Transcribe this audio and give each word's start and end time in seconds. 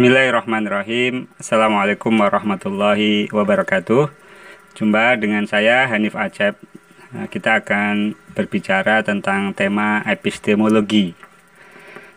Bismillahirrahmanirrahim. 0.00 1.28
Assalamualaikum 1.36 2.08
warahmatullahi 2.24 3.28
wabarakatuh. 3.36 4.08
Jumpa 4.72 5.20
dengan 5.20 5.44
saya 5.44 5.84
Hanif 5.92 6.16
Acep. 6.16 6.56
Nah, 7.12 7.28
Kita 7.28 7.60
akan 7.60 8.16
berbicara 8.32 9.04
tentang 9.04 9.52
tema 9.52 10.00
epistemologi. 10.08 11.12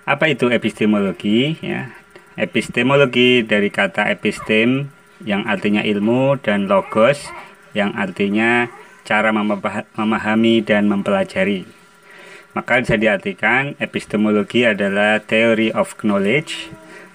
Apa 0.08 0.32
itu 0.32 0.48
epistemologi? 0.48 1.60
Ya, 1.60 1.92
epistemologi 2.40 3.44
dari 3.44 3.68
kata 3.68 4.08
epistem 4.16 4.88
yang 5.28 5.44
artinya 5.44 5.84
ilmu 5.84 6.40
dan 6.40 6.72
logos 6.72 7.28
yang 7.76 7.92
artinya 8.00 8.72
cara 9.04 9.36
memahami 9.36 10.64
dan 10.64 10.88
mempelajari. 10.88 11.68
Maka 12.56 12.80
bisa 12.80 12.96
diartikan 12.96 13.76
epistemologi 13.76 14.64
adalah 14.64 15.20
theory 15.20 15.68
of 15.76 15.92
knowledge 16.00 16.72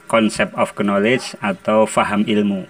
concept 0.08 0.56
of 0.56 0.72
knowledge 0.80 1.36
atau 1.44 1.84
faham 1.84 2.24
ilmu. 2.24 2.64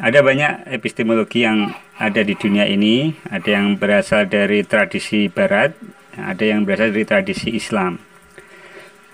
Ada 0.00 0.24
banyak 0.24 0.72
epistemologi 0.72 1.44
yang 1.44 1.74
ada 1.98 2.22
di 2.22 2.34
dunia 2.38 2.64
ini, 2.64 3.18
ada 3.28 3.58
yang 3.58 3.74
berasal 3.74 4.30
dari 4.30 4.62
tradisi 4.62 5.26
barat, 5.28 5.74
ada 6.14 6.42
yang 6.42 6.62
berasal 6.62 6.94
dari 6.94 7.02
tradisi 7.02 7.50
Islam. 7.52 7.98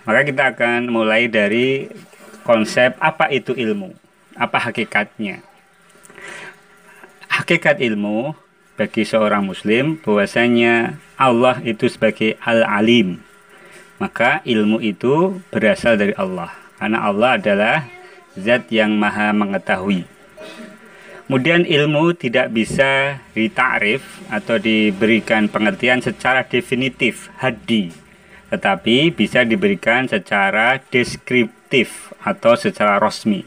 Maka 0.04 0.20
kita 0.28 0.52
akan 0.52 0.92
mulai 0.92 1.32
dari 1.32 1.88
konsep 2.44 2.94
apa 3.00 3.32
itu 3.32 3.56
ilmu, 3.56 3.96
apa 4.36 4.68
hakikatnya. 4.68 5.40
Hakikat 7.32 7.80
ilmu 7.80 8.36
bagi 8.76 9.08
seorang 9.08 9.48
muslim 9.48 9.96
bahwasanya 10.04 11.00
Allah 11.16 11.64
itu 11.64 11.88
sebagai 11.88 12.36
al-alim. 12.44 13.24
Maka 13.96 14.44
ilmu 14.44 14.84
itu 14.84 15.40
berasal 15.48 15.96
dari 15.96 16.12
Allah 16.20 16.63
karena 16.78 16.98
Allah 17.06 17.30
adalah 17.38 17.76
zat 18.34 18.70
yang 18.70 18.94
maha 18.98 19.30
mengetahui. 19.30 20.06
Kemudian 21.24 21.64
ilmu 21.64 22.12
tidak 22.12 22.52
bisa 22.52 23.24
ditakrif 23.32 24.20
atau 24.28 24.60
diberikan 24.60 25.48
pengertian 25.48 26.04
secara 26.04 26.44
definitif, 26.44 27.32
hadi, 27.40 27.88
tetapi 28.52 29.08
bisa 29.08 29.40
diberikan 29.40 30.04
secara 30.04 30.84
deskriptif 30.92 32.12
atau 32.20 32.60
secara 32.60 33.00
resmi. 33.00 33.40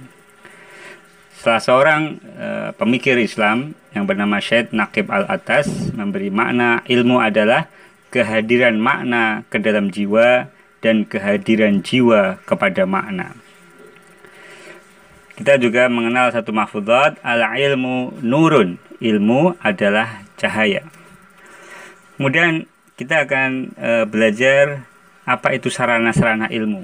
Salah 1.37 1.61
seorang 1.61 2.01
e, 2.17 2.47
pemikir 2.73 3.13
Islam 3.21 3.77
yang 3.93 4.09
bernama 4.09 4.41
Syed 4.41 4.73
Naqib 4.73 5.13
Al-Atas 5.13 5.93
memberi 5.93 6.33
makna 6.33 6.81
ilmu 6.89 7.21
adalah 7.21 7.69
kehadiran 8.09 8.73
makna 8.81 9.45
ke 9.53 9.61
dalam 9.61 9.93
jiwa 9.93 10.49
dan 10.87 11.03
kehadiran 11.03 11.83
jiwa 11.83 12.39
kepada 12.47 12.87
makna. 12.87 13.35
Kita 15.35 15.59
juga 15.59 15.91
mengenal 15.91 16.31
satu 16.31 16.55
mahfudzat 16.55 17.19
al-ilmu 17.19 18.15
nurun. 18.23 18.79
Ilmu 18.97 19.59
adalah 19.61 20.23
cahaya. 20.39 20.87
Kemudian 22.15 22.65
kita 22.97 23.27
akan 23.27 23.77
e, 23.77 23.91
belajar 24.09 24.87
apa 25.27 25.53
itu 25.53 25.69
sarana-sarana 25.69 26.49
ilmu. 26.49 26.81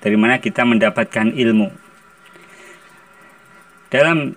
Dari 0.00 0.16
mana 0.16 0.40
kita 0.40 0.64
mendapatkan 0.64 1.34
ilmu. 1.34 1.68
Dalam 3.92 4.32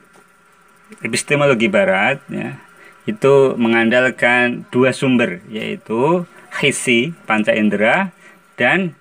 epistemologi 1.00 1.72
barat 1.72 2.20
ya, 2.28 2.60
itu 3.08 3.56
mengandalkan 3.56 4.68
dua 4.68 4.92
sumber 4.92 5.40
yaitu 5.48 6.28
hisi 6.60 7.16
panca 7.24 7.56
indera 7.56 8.12
dan 8.58 8.98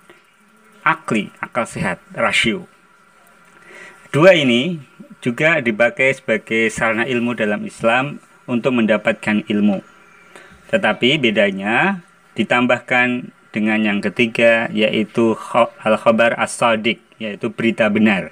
akli, 0.85 1.33
akal 1.43 1.67
sehat, 1.67 1.99
rasio. 2.15 2.69
Dua 4.13 4.31
ini 4.37 4.79
juga 5.19 5.59
dipakai 5.59 6.15
sebagai 6.15 6.71
sarana 6.71 7.03
ilmu 7.03 7.35
dalam 7.35 7.65
Islam 7.67 8.23
untuk 8.47 8.77
mendapatkan 8.77 9.43
ilmu. 9.49 9.83
Tetapi 10.71 11.19
bedanya 11.19 11.99
ditambahkan 12.39 13.33
dengan 13.51 13.79
yang 13.83 13.99
ketiga 13.99 14.69
yaitu 14.71 15.35
al-khabar 15.83 16.37
as-sadiq 16.37 17.01
yaitu 17.17 17.49
berita 17.51 17.89
benar. 17.89 18.31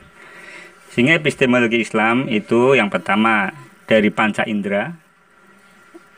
Sehingga 0.94 1.19
epistemologi 1.19 1.83
Islam 1.83 2.31
itu 2.31 2.78
yang 2.78 2.88
pertama 2.88 3.51
dari 3.89 4.07
panca 4.13 4.47
indera, 4.47 4.95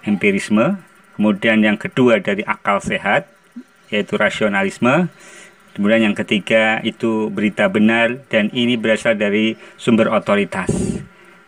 empirisme, 0.06 0.78
kemudian 1.18 1.66
yang 1.66 1.80
kedua 1.82 2.22
dari 2.22 2.46
akal 2.46 2.78
sehat, 2.78 3.26
yaitu 3.92 4.20
rasionalisme. 4.20 5.12
Kemudian 5.78 6.10
yang 6.10 6.16
ketiga 6.18 6.82
itu 6.82 7.30
berita 7.30 7.70
benar 7.70 8.26
dan 8.34 8.50
ini 8.50 8.76
berasal 8.82 9.14
dari 9.14 9.54
sumber 9.78 10.10
otoritas. 10.10 10.70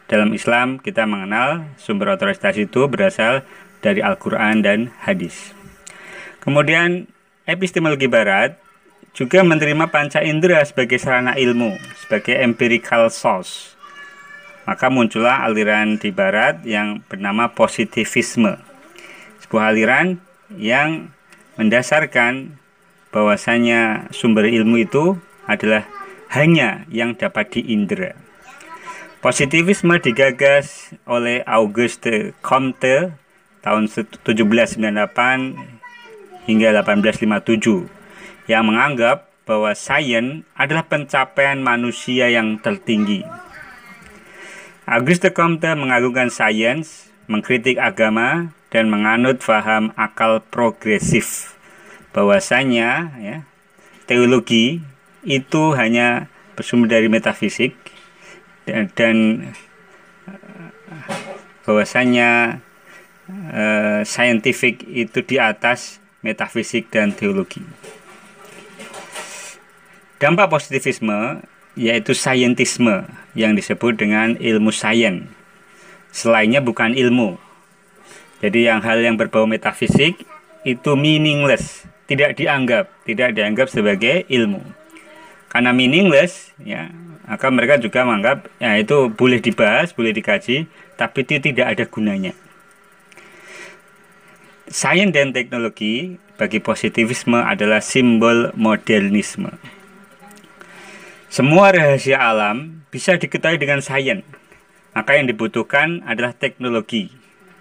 Dalam 0.05 0.33
Islam 0.33 0.77
kita 0.77 1.05
mengenal 1.09 1.65
sumber 1.81 2.13
otoritas 2.13 2.53
itu 2.57 2.85
berasal 2.89 3.41
dari 3.81 4.05
Al-Quran 4.05 4.61
dan 4.61 4.93
hadis. 5.01 5.53
Kemudian 6.41 7.09
epistemologi 7.49 8.05
barat 8.05 8.57
juga 9.17 9.41
menerima 9.41 9.89
panca 9.89 10.21
indera 10.21 10.61
sebagai 10.61 11.01
sarana 11.01 11.35
ilmu, 11.35 11.75
sebagai 12.05 12.37
empirical 12.37 13.09
source. 13.09 13.73
Maka 14.69 14.93
muncullah 14.93 15.49
aliran 15.49 15.97
di 15.97 16.13
barat 16.13 16.61
yang 16.61 17.01
bernama 17.09 17.49
positivisme. 17.49 18.53
Sebuah 19.41 19.73
aliran 19.73 20.21
yang 20.53 21.09
mendasarkan 21.59 22.55
bahwasanya 23.11 24.07
sumber 24.15 24.47
ilmu 24.47 24.79
itu 24.79 25.19
adalah 25.43 25.83
hanya 26.31 26.87
yang 26.87 27.19
dapat 27.19 27.59
diindra. 27.59 28.15
Positivisme 29.19 29.99
digagas 29.99 30.95
oleh 31.03 31.43
Auguste 31.43 32.31
Comte 32.39 33.11
tahun 33.59 33.91
1798 33.91 36.47
hingga 36.47 36.79
1857 36.79 37.91
yang 38.47 38.63
menganggap 38.63 39.27
bahwa 39.43 39.75
sains 39.75 40.47
adalah 40.55 40.87
pencapaian 40.87 41.59
manusia 41.59 42.31
yang 42.31 42.55
tertinggi. 42.63 43.27
Auguste 44.87 45.35
Comte 45.35 45.67
mengagungkan 45.75 46.31
sains, 46.31 47.11
mengkritik 47.27 47.75
agama, 47.75 48.55
dan 48.69 48.89
menganut 48.89 49.41
faham 49.41 49.89
akal 49.97 50.41
progresif 50.53 51.57
bahwasanya 52.13 53.13
ya 53.21 53.37
teologi 54.09 54.81
itu 55.25 55.77
hanya 55.77 56.29
bersumber 56.57 56.89
dari 56.89 57.07
metafisik 57.09 57.77
dan, 58.65 58.89
dan 58.93 59.15
bahwasanya 61.65 62.61
uh, 63.29 64.01
scientific 64.01 64.81
itu 64.89 65.21
di 65.21 65.37
atas 65.37 66.01
metafisik 66.25 66.89
dan 66.89 67.13
teologi. 67.13 67.61
Dampak 70.19 70.51
positivisme 70.51 71.45
yaitu 71.79 72.11
saintisme 72.11 73.07
yang 73.37 73.55
disebut 73.55 73.95
dengan 73.95 74.35
ilmu 74.35 74.73
sains. 74.73 75.29
Selainnya 76.09 76.59
bukan 76.59 76.97
ilmu, 76.97 77.37
jadi 78.39 78.71
yang 78.71 78.79
hal 78.79 79.03
yang 79.03 79.19
berbau 79.19 79.43
metafisik 79.43 80.23
itu 80.63 80.91
meaningless, 80.95 81.83
tidak 82.07 82.39
dianggap, 82.39 82.87
tidak 83.03 83.35
dianggap 83.35 83.67
sebagai 83.67 84.23
ilmu. 84.31 84.63
Karena 85.51 85.75
meaningless, 85.75 86.55
ya, 86.63 86.87
maka 87.27 87.51
mereka 87.51 87.75
juga 87.83 88.07
menganggap 88.07 88.47
ya 88.63 88.79
itu 88.79 89.11
boleh 89.11 89.43
dibahas, 89.43 89.91
boleh 89.91 90.15
dikaji, 90.15 90.71
tapi 90.95 91.27
itu 91.27 91.51
tidak 91.51 91.75
ada 91.75 91.83
gunanya. 91.83 92.31
Sains 94.71 95.11
dan 95.11 95.35
teknologi 95.35 96.15
bagi 96.39 96.63
positivisme 96.63 97.43
adalah 97.43 97.83
simbol 97.83 98.55
modernisme. 98.55 99.51
Semua 101.27 101.75
rahasia 101.75 102.21
alam 102.23 102.85
bisa 102.87 103.19
diketahui 103.19 103.59
dengan 103.59 103.83
sains. 103.83 104.23
Maka 104.95 105.17
yang 105.17 105.29
dibutuhkan 105.29 106.01
adalah 106.05 106.33
teknologi 106.33 107.18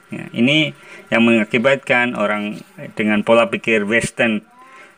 Ya, 0.09 0.25
ini 0.33 0.73
yang 1.13 1.29
mengakibatkan 1.29 2.17
orang 2.17 2.65
dengan 2.97 3.21
pola 3.21 3.53
pikir 3.53 3.85
Western 3.85 4.41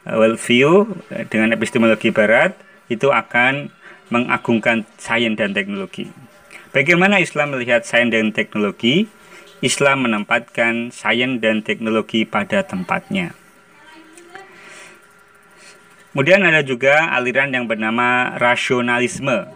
uh, 0.06 0.14
worldview 0.14 0.86
uh, 1.10 1.24
dengan 1.26 1.50
epistemologi 1.50 2.14
Barat 2.14 2.54
itu 2.86 3.10
akan 3.10 3.74
mengagungkan 4.10 4.86
sains 5.02 5.34
dan 5.34 5.50
teknologi. 5.50 6.06
Bagaimana 6.70 7.18
Islam 7.18 7.58
melihat 7.58 7.82
sains 7.82 8.14
dan 8.14 8.30
teknologi? 8.30 9.10
Islam 9.60 10.06
menempatkan 10.06 10.94
sains 10.94 11.42
dan 11.42 11.66
teknologi 11.66 12.22
pada 12.22 12.62
tempatnya. 12.62 13.34
Kemudian 16.10 16.42
ada 16.42 16.62
juga 16.66 17.10
aliran 17.14 17.54
yang 17.54 17.70
bernama 17.70 18.34
rasionalisme, 18.38 19.46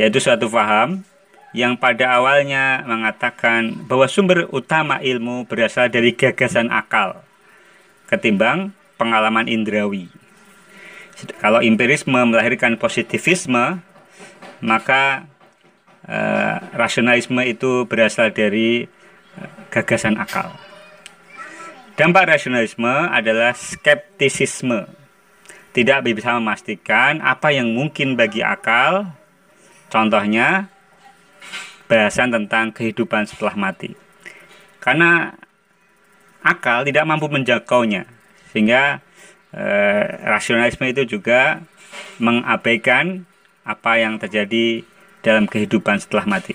yaitu 0.00 0.16
suatu 0.16 0.48
faham 0.48 1.07
yang 1.56 1.80
pada 1.80 2.20
awalnya 2.20 2.84
mengatakan 2.84 3.88
bahwa 3.88 4.04
sumber 4.04 4.44
utama 4.52 5.00
ilmu 5.00 5.48
berasal 5.48 5.88
dari 5.88 6.12
gagasan 6.12 6.68
akal 6.68 7.24
ketimbang 8.08 8.72
pengalaman 8.96 9.46
indrawi. 9.46 10.08
Kalau 11.38 11.60
empirisme 11.60 12.16
melahirkan 12.16 12.80
positivisme, 12.80 13.80
maka 14.64 15.28
eh, 16.08 16.56
rasionalisme 16.74 17.42
itu 17.44 17.84
berasal 17.84 18.32
dari 18.32 18.88
eh, 19.36 19.50
gagasan 19.70 20.16
akal. 20.16 20.52
Dampak 21.98 22.30
rasionalisme 22.30 23.10
adalah 23.10 23.52
skeptisisme. 23.58 24.86
Tidak 25.74 25.98
bisa 26.06 26.38
memastikan 26.38 27.18
apa 27.22 27.50
yang 27.50 27.74
mungkin 27.74 28.14
bagi 28.14 28.42
akal. 28.42 29.10
Contohnya 29.90 30.70
bahasan 31.88 32.30
tentang 32.30 32.70
kehidupan 32.70 33.26
setelah 33.26 33.56
mati. 33.56 33.96
Karena 34.78 35.34
akal 36.44 36.86
tidak 36.86 37.08
mampu 37.08 37.26
menjangkaunya 37.26 38.06
sehingga 38.52 39.02
eh, 39.52 40.06
rasionalisme 40.28 40.86
itu 40.86 41.18
juga 41.18 41.64
mengabaikan 42.22 43.26
apa 43.66 44.00
yang 44.00 44.16
terjadi 44.16 44.84
dalam 45.20 45.44
kehidupan 45.50 46.00
setelah 46.00 46.24
mati. 46.24 46.54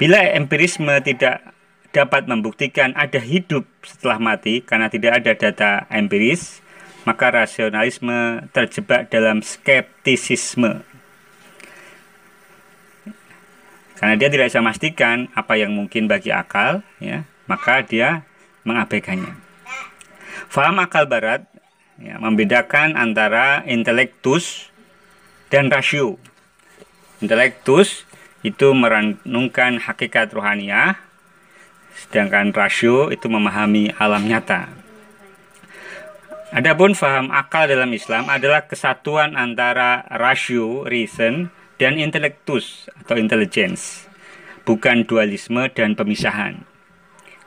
Bila 0.00 0.18
empirisme 0.32 0.90
tidak 1.04 1.44
dapat 1.92 2.24
membuktikan 2.24 2.96
ada 2.96 3.20
hidup 3.20 3.68
setelah 3.84 4.16
mati 4.16 4.64
karena 4.64 4.88
tidak 4.88 5.22
ada 5.22 5.32
data 5.36 5.70
empiris, 5.92 6.64
maka 7.04 7.30
rasionalisme 7.30 8.48
terjebak 8.50 9.12
dalam 9.12 9.44
skeptisisme. 9.44 10.82
Karena 14.02 14.18
dia 14.18 14.34
tidak 14.34 14.50
bisa 14.50 14.58
memastikan 14.58 15.30
apa 15.30 15.54
yang 15.54 15.78
mungkin 15.78 16.10
bagi 16.10 16.34
akal, 16.34 16.82
ya, 16.98 17.22
maka 17.46 17.86
dia 17.86 18.26
mengabaikannya. 18.66 19.30
Faham 20.50 20.82
akal 20.82 21.06
barat 21.06 21.46
ya, 22.02 22.18
membedakan 22.18 22.98
antara 22.98 23.62
intelektus 23.62 24.74
dan 25.54 25.70
rasio. 25.70 26.18
Intelektus 27.22 28.02
itu 28.42 28.74
merenungkan 28.74 29.78
hakikat 29.78 30.34
rohaniah, 30.34 30.98
sedangkan 31.94 32.50
rasio 32.50 33.14
itu 33.14 33.30
memahami 33.30 33.94
alam 34.02 34.26
nyata. 34.26 34.66
Adapun 36.50 36.98
faham 36.98 37.30
akal 37.30 37.70
dalam 37.70 37.94
Islam 37.94 38.26
adalah 38.26 38.66
kesatuan 38.66 39.38
antara 39.38 40.02
rasio, 40.10 40.82
reason, 40.90 41.54
dan 41.82 41.98
intelektus 41.98 42.86
atau 43.02 43.18
intelligence, 43.18 44.06
bukan 44.62 45.02
dualisme 45.02 45.66
dan 45.74 45.98
pemisahan. 45.98 46.62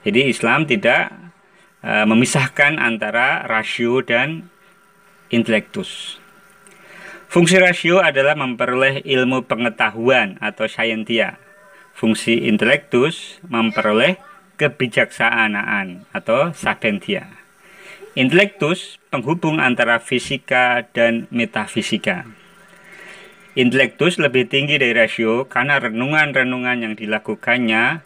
Jadi 0.04 0.28
Islam 0.28 0.68
tidak 0.68 1.08
uh, 1.80 2.04
memisahkan 2.04 2.76
antara 2.76 3.48
rasio 3.48 4.04
dan 4.04 4.52
intelektus. 5.32 6.20
Fungsi 7.32 7.56
rasio 7.56 8.04
adalah 8.04 8.36
memperoleh 8.36 9.00
ilmu 9.08 9.48
pengetahuan 9.48 10.36
atau 10.44 10.68
scientia. 10.68 11.40
Fungsi 11.96 12.44
intelektus 12.44 13.40
memperoleh 13.48 14.20
kebijaksanaan 14.60 16.04
atau 16.12 16.52
sapientia. 16.52 17.32
Intelektus 18.12 19.00
penghubung 19.08 19.64
antara 19.64 19.96
fisika 19.96 20.84
dan 20.92 21.24
metafisika. 21.32 22.45
Intelektus 23.56 24.20
lebih 24.20 24.52
tinggi 24.52 24.76
dari 24.76 24.92
rasio 24.92 25.48
karena 25.48 25.80
renungan-renungan 25.80 26.76
yang 26.76 26.92
dilakukannya 26.92 28.04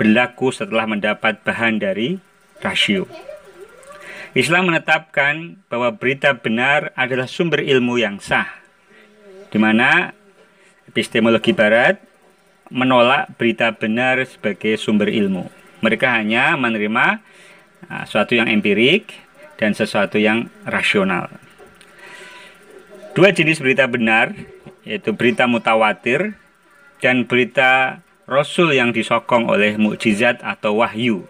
berlaku 0.00 0.48
setelah 0.48 0.88
mendapat 0.88 1.44
bahan 1.44 1.76
dari 1.76 2.16
rasio. 2.64 3.04
Islam 4.32 4.72
menetapkan 4.72 5.60
bahwa 5.68 5.92
berita 5.92 6.32
benar 6.40 6.88
adalah 6.96 7.28
sumber 7.28 7.68
ilmu 7.68 8.00
yang 8.00 8.16
sah, 8.16 8.48
di 9.52 9.60
mana 9.60 10.16
epistemologi 10.88 11.52
Barat 11.52 12.00
menolak 12.72 13.36
berita 13.36 13.76
benar 13.76 14.24
sebagai 14.24 14.80
sumber 14.80 15.12
ilmu. 15.12 15.52
Mereka 15.84 16.16
hanya 16.16 16.56
menerima 16.56 17.20
uh, 17.92 18.02
sesuatu 18.08 18.32
yang 18.32 18.48
empirik 18.48 19.12
dan 19.60 19.76
sesuatu 19.76 20.16
yang 20.16 20.48
rasional. 20.64 21.28
Dua 23.16 23.32
jenis 23.32 23.64
berita 23.64 23.88
benar, 23.88 24.36
yaitu 24.84 25.16
berita 25.16 25.48
mutawatir 25.48 26.36
dan 27.00 27.24
berita 27.24 28.04
rasul 28.28 28.76
yang 28.76 28.92
disokong 28.92 29.48
oleh 29.48 29.80
mukjizat 29.80 30.44
atau 30.44 30.84
wahyu. 30.84 31.24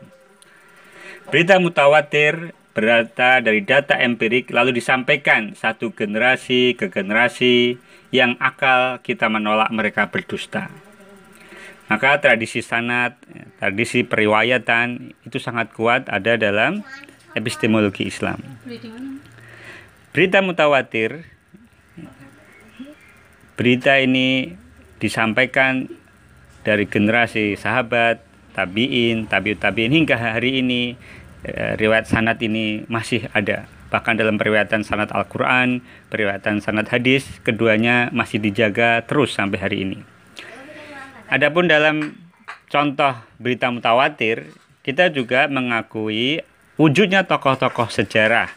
Berita 1.30 1.62
mutawatir 1.62 2.58
berasal 2.74 3.46
dari 3.46 3.62
data 3.62 4.02
empirik 4.02 4.50
lalu 4.50 4.82
disampaikan 4.82 5.54
satu 5.54 5.94
generasi 5.94 6.74
ke 6.74 6.90
generasi 6.90 7.78
yang 8.10 8.34
akal 8.42 8.98
kita 9.06 9.30
menolak 9.30 9.70
mereka 9.70 10.10
berdusta. 10.10 10.74
Maka 11.86 12.18
tradisi 12.18 12.66
sanat, 12.66 13.14
tradisi 13.62 14.02
periwayatan 14.02 15.14
itu 15.22 15.38
sangat 15.38 15.70
kuat 15.70 16.10
ada 16.10 16.34
dalam 16.34 16.82
epistemologi 17.38 18.10
Islam. 18.10 18.42
Berita 20.10 20.42
mutawatir, 20.42 21.35
berita 23.56 23.96
ini 23.96 24.52
disampaikan 25.00 25.88
dari 26.62 26.84
generasi 26.84 27.56
sahabat, 27.56 28.20
tabiin, 28.52 29.28
tabiut 29.28 29.60
tabiin 29.60 29.92
hingga 29.92 30.16
hari 30.16 30.60
ini 30.60 30.96
eh, 31.44 31.72
riwayat 31.76 32.08
sanat 32.08 32.40
ini 32.44 32.84
masih 32.88 33.28
ada. 33.32 33.68
Bahkan 33.86 34.18
dalam 34.18 34.36
periwayatan 34.36 34.82
sanat 34.82 35.14
Al-Quran, 35.14 35.80
periwayatan 36.10 36.58
sanat 36.60 36.90
hadis, 36.90 37.24
keduanya 37.46 38.10
masih 38.10 38.42
dijaga 38.42 39.00
terus 39.06 39.32
sampai 39.32 39.58
hari 39.62 39.76
ini. 39.86 39.98
Adapun 41.30 41.70
dalam 41.70 42.18
contoh 42.66 43.14
berita 43.38 43.70
mutawatir, 43.70 44.50
kita 44.82 45.10
juga 45.14 45.46
mengakui 45.46 46.42
wujudnya 46.76 47.24
tokoh-tokoh 47.24 47.88
sejarah 47.88 48.50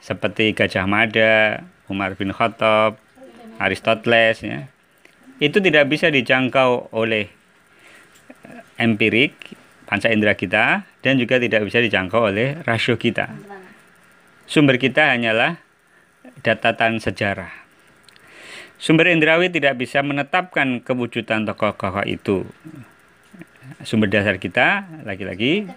seperti 0.00 0.56
Gajah 0.56 0.88
Mada, 0.88 1.64
Umar 1.88 2.16
bin 2.16 2.32
Khattab, 2.32 3.03
Aristoteles 3.58 4.42
ya. 4.42 4.66
Itu 5.42 5.58
tidak 5.58 5.90
bisa 5.90 6.10
dijangkau 6.10 6.94
oleh 6.94 7.26
empirik 8.78 9.34
panca 9.84 10.10
indera 10.10 10.34
kita 10.34 10.86
dan 11.04 11.14
juga 11.20 11.38
tidak 11.38 11.66
bisa 11.66 11.78
dijangkau 11.78 12.32
oleh 12.32 12.58
rasio 12.64 12.98
kita. 12.98 13.30
Sumber 14.44 14.76
kita 14.76 15.14
hanyalah 15.14 15.60
datatan 16.44 17.00
sejarah. 17.00 17.50
Sumber 18.76 19.08
indrawi 19.08 19.48
tidak 19.48 19.80
bisa 19.80 20.02
menetapkan 20.04 20.82
kewujudan 20.82 21.48
tokoh-tokoh 21.48 22.04
itu. 22.04 22.44
Sumber 23.86 24.12
dasar 24.12 24.36
kita 24.36 24.84
lagi-lagi 25.06 25.68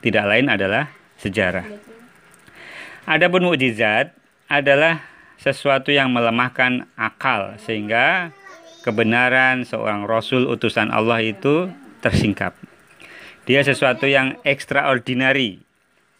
tidak 0.00 0.24
lain 0.24 0.48
adalah 0.48 0.88
sejarah. 1.20 1.66
Adapun 3.04 3.44
mukjizat 3.46 4.14
adalah 4.48 5.15
sesuatu 5.40 5.92
yang 5.92 6.12
melemahkan 6.12 6.88
akal 6.96 7.56
sehingga 7.62 8.32
kebenaran 8.82 9.66
seorang 9.66 10.06
rasul 10.08 10.48
utusan 10.48 10.88
Allah 10.90 11.22
itu 11.22 11.70
tersingkap. 12.00 12.54
Dia 13.46 13.62
sesuatu 13.62 14.10
yang 14.10 14.38
extraordinary, 14.42 15.62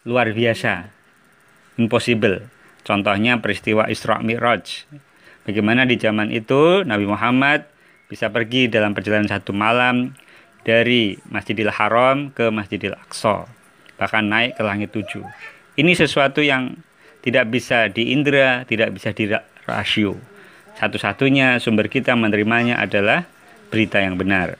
luar 0.07 0.31
biasa, 0.31 0.87
impossible. 1.75 2.47
Contohnya 2.87 3.43
peristiwa 3.43 3.91
Isra 3.91 4.23
Mi'raj 4.23 4.87
Bagaimana 5.47 5.87
di 5.87 5.95
zaman 5.95 6.27
itu 6.27 6.83
Nabi 6.83 7.07
Muhammad 7.07 7.63
bisa 8.11 8.27
pergi 8.27 8.67
dalam 8.67 8.91
perjalanan 8.91 9.31
satu 9.31 9.55
malam 9.55 10.11
dari 10.67 11.15
Masjidil 11.31 11.71
Haram 11.71 12.35
ke 12.35 12.51
Masjidil 12.51 12.91
Aqsa, 12.91 13.47
bahkan 13.95 14.27
naik 14.27 14.59
ke 14.59 14.63
langit 14.67 14.91
tujuh. 14.91 15.23
Ini 15.79 15.95
sesuatu 15.95 16.43
yang 16.43 16.75
tidak 17.27 17.51
bisa 17.51 17.91
diindra, 17.91 18.63
tidak 18.63 18.95
bisa 18.95 19.11
dirasio. 19.11 20.15
Satu-satunya 20.79 21.59
sumber 21.59 21.91
kita 21.91 22.15
menerimanya 22.15 22.79
adalah 22.79 23.27
berita 23.67 23.99
yang 23.99 24.15
benar. 24.15 24.55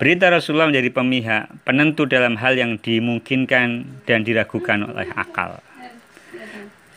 Berita 0.00 0.32
Rasulullah 0.32 0.72
menjadi 0.72 0.88
pemihak, 0.88 1.44
penentu 1.68 2.08
dalam 2.08 2.40
hal 2.40 2.56
yang 2.56 2.80
dimungkinkan 2.80 3.84
dan 4.08 4.24
diragukan 4.24 4.88
oleh 4.88 5.08
akal. 5.12 5.60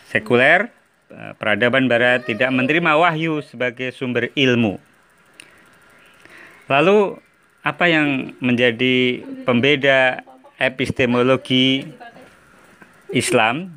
Sekuler 0.08 0.72
Eh, 1.10 1.34
peradaban 1.42 1.90
barat 1.90 2.22
tidak 2.22 2.54
menerima 2.54 2.94
wahyu 2.94 3.42
sebagai 3.42 3.90
sumber 3.90 4.30
ilmu. 4.38 4.78
Lalu 6.70 7.18
apa 7.66 7.90
yang 7.90 8.38
menjadi 8.38 9.26
pembeda 9.42 10.22
epistemologi 10.62 11.90
Islam 13.10 13.74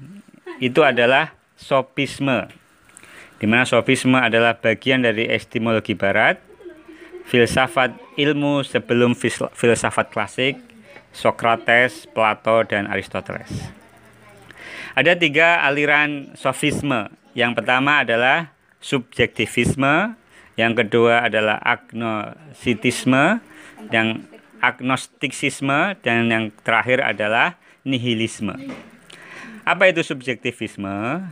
itu 0.59 0.81
adalah 0.85 1.33
sofisme. 1.57 2.51
Di 3.39 3.47
mana 3.49 3.67
sofisme 3.67 4.19
adalah 4.19 4.59
bagian 4.59 5.03
dari 5.03 5.27
epistemologi 5.27 5.95
barat, 5.99 6.39
filsafat 7.27 7.95
ilmu 8.19 8.63
sebelum 8.67 9.15
filsafat 9.55 10.11
klasik, 10.11 10.59
Socrates, 11.13 12.09
Plato, 12.09 12.65
dan 12.65 12.89
Aristoteles. 12.89 13.51
Ada 14.93 15.17
tiga 15.17 15.65
aliran 15.65 16.37
sofisme 16.37 17.09
yang 17.33 17.57
pertama 17.57 18.05
adalah 18.05 18.53
subjektivisme, 18.81 20.13
yang 20.61 20.77
kedua 20.77 21.25
adalah 21.25 21.57
agnositisme, 21.65 23.41
yang 23.89 24.29
agnostisisme 24.61 25.97
dan 26.05 26.29
yang 26.29 26.45
terakhir 26.61 27.01
adalah 27.01 27.57
nihilisme. 27.89 28.53
Apa 29.63 29.87
itu 29.87 30.03
subjektivisme? 30.03 31.23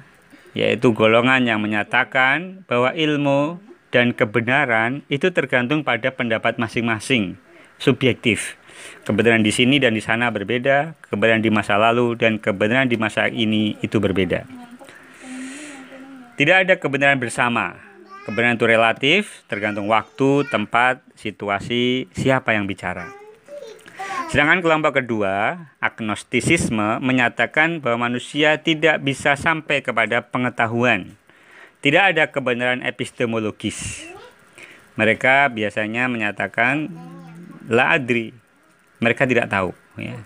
Yaitu 0.55 0.95
golongan 0.95 1.43
yang 1.43 1.59
menyatakan 1.59 2.63
bahwa 2.71 2.95
ilmu 2.95 3.59
dan 3.91 4.15
kebenaran 4.15 5.03
itu 5.11 5.35
tergantung 5.35 5.83
pada 5.83 6.15
pendapat 6.15 6.55
masing-masing, 6.55 7.35
subjektif. 7.83 8.55
Kebenaran 9.03 9.43
di 9.43 9.51
sini 9.51 9.83
dan 9.83 9.99
di 9.99 10.03
sana 10.03 10.31
berbeda, 10.31 10.95
kebenaran 11.11 11.43
di 11.43 11.51
masa 11.51 11.75
lalu 11.75 12.15
dan 12.15 12.39
kebenaran 12.39 12.87
di 12.87 12.95
masa 12.95 13.27
ini 13.27 13.75
itu 13.83 13.99
berbeda. 13.99 14.47
Tidak 16.39 16.57
ada 16.67 16.75
kebenaran 16.79 17.19
bersama. 17.19 17.77
Kebenaran 18.31 18.57
itu 18.57 18.67
relatif, 18.71 19.23
tergantung 19.51 19.91
waktu, 19.91 20.47
tempat, 20.47 21.03
situasi, 21.19 22.07
siapa 22.15 22.55
yang 22.55 22.71
bicara. 22.71 23.20
Sedangkan 24.31 24.63
kelompok 24.63 25.03
kedua, 25.03 25.67
agnostisisme, 25.83 27.03
menyatakan 27.03 27.83
bahwa 27.83 28.07
manusia 28.07 28.63
tidak 28.63 29.03
bisa 29.03 29.35
sampai 29.35 29.83
kepada 29.83 30.23
pengetahuan. 30.23 31.19
Tidak 31.83 32.15
ada 32.15 32.31
kebenaran 32.31 32.87
epistemologis. 32.87 34.07
Mereka 34.95 35.51
biasanya 35.51 36.07
menyatakan 36.07 36.95
la 37.67 37.99
adri. 37.99 38.31
Mereka 39.03 39.27
tidak 39.27 39.51
tahu. 39.51 39.75
Ya. 39.99 40.23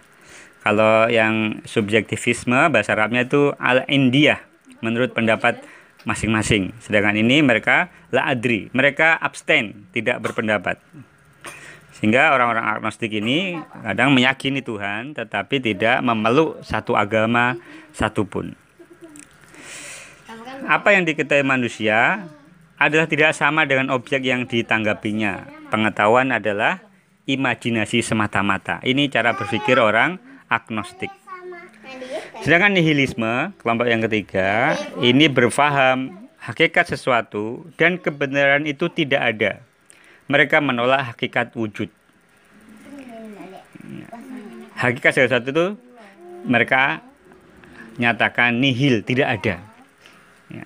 Kalau 0.61 1.09
yang 1.09 1.65
subjektivisme 1.65 2.69
bahasa 2.69 2.93
Arabnya 2.93 3.25
itu 3.25 3.57
al 3.57 3.89
India 3.89 4.45
menurut 4.85 5.17
pendapat 5.17 5.65
masing-masing. 6.05 6.77
Sedangkan 6.85 7.17
ini 7.17 7.41
mereka 7.41 7.89
la 8.13 8.29
adri, 8.29 8.69
mereka 8.77 9.17
abstain, 9.17 9.89
tidak 9.97 10.21
berpendapat. 10.21 10.77
Sehingga 12.05 12.37
orang-orang 12.37 12.69
agnostik 12.69 13.17
ini 13.17 13.57
kadang 13.81 14.13
meyakini 14.13 14.61
Tuhan 14.61 15.17
tetapi 15.17 15.57
tidak 15.57 16.05
memeluk 16.05 16.61
satu 16.61 16.93
agama 17.01 17.57
satupun. 17.97 18.53
Apa 20.69 20.93
yang 20.93 21.09
diketahui 21.09 21.49
manusia 21.49 22.29
adalah 22.77 23.09
tidak 23.09 23.33
sama 23.33 23.65
dengan 23.65 23.89
objek 23.89 24.21
yang 24.21 24.45
ditanggapinya. 24.45 25.49
Pengetahuan 25.73 26.29
adalah 26.29 26.85
imajinasi 27.25 28.05
semata-mata. 28.05 28.85
Ini 28.85 29.09
cara 29.09 29.33
berpikir 29.33 29.81
orang 29.81 30.21
agnostik. 30.53 31.09
Sedangkan 32.45 32.77
nihilisme, 32.77 33.57
kelompok 33.65 33.89
yang 33.89 34.05
ketiga, 34.05 34.77
ini 35.01 35.33
berfaham 35.33 36.29
hakikat 36.37 36.85
sesuatu 36.85 37.65
dan 37.81 37.97
kebenaran 37.97 38.69
itu 38.69 38.93
tidak 38.93 39.25
ada. 39.25 39.65
Mereka 40.31 40.61
menolak 40.65 41.15
hakikat 41.15 41.53
wujud. 41.53 41.93
Hakikat 44.75 45.13
sesuatu 45.15 45.49
itu 45.53 45.67
mereka 46.45 47.01
nyatakan 47.97 48.59
nihil, 48.59 49.05
tidak 49.07 49.41
ada. 49.41 49.57
Ya. 50.51 50.65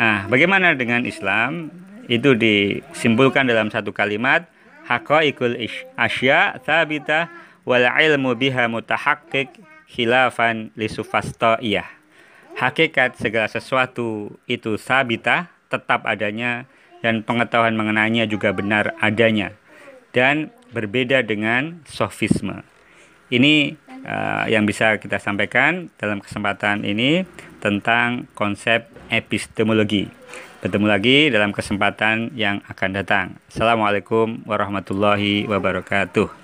Nah, 0.00 0.18
bagaimana 0.30 0.74
dengan 0.74 1.04
Islam? 1.04 1.70
Itu 2.04 2.36
disimpulkan 2.36 3.48
dalam 3.48 3.72
satu 3.72 3.88
kalimat, 3.88 4.44
haqaiqul 4.84 5.56
asya 5.96 6.60
thabita 6.60 7.32
wal 7.64 7.88
ilmu 7.88 8.36
biha 8.36 8.68
mutahaqqiq 8.68 9.48
khilafan 9.88 10.68
iya. 11.64 11.88
Hakikat 12.54 13.18
segala 13.18 13.48
sesuatu 13.50 14.30
itu 14.46 14.78
sabita, 14.78 15.50
tetap 15.66 16.06
adanya, 16.06 16.68
dan 17.04 17.20
pengetahuan 17.20 17.76
mengenainya 17.76 18.24
juga 18.24 18.56
benar 18.56 18.96
adanya, 19.04 19.52
dan 20.16 20.48
berbeda 20.72 21.20
dengan 21.20 21.84
sofisme. 21.84 22.64
Ini 23.28 23.76
uh, 24.08 24.48
yang 24.48 24.64
bisa 24.64 24.96
kita 24.96 25.20
sampaikan 25.20 25.92
dalam 26.00 26.24
kesempatan 26.24 26.88
ini 26.88 27.28
tentang 27.60 28.24
konsep 28.32 28.88
epistemologi. 29.12 30.08
Bertemu 30.64 30.86
lagi 30.88 31.28
dalam 31.28 31.52
kesempatan 31.52 32.32
yang 32.32 32.64
akan 32.64 32.90
datang. 32.96 33.26
Assalamualaikum 33.52 34.40
warahmatullahi 34.48 35.44
wabarakatuh. 35.44 36.43